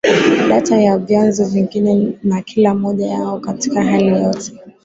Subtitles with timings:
[0.49, 4.53] data ya vyanzo vingine na kila moja yao katika hali yoyote